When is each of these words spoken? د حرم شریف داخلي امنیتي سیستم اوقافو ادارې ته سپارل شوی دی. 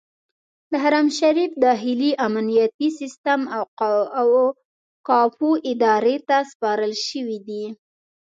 د 0.71 0.73
حرم 0.83 1.07
شریف 1.19 1.51
داخلي 1.65 2.11
امنیتي 2.27 2.89
سیستم 2.99 3.39
اوقافو 4.21 5.49
ادارې 5.71 6.15
ته 6.27 6.37
سپارل 6.51 6.93
شوی 7.07 7.37
دی. 7.47 7.63